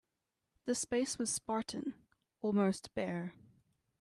[0.65, 1.93] The space was spartan,
[2.41, 3.35] almost bare.